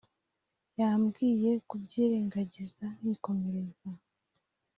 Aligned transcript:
yambwiye 0.79 1.51
kubyirengagiza 1.69 2.85
nkikomereza 2.97 3.89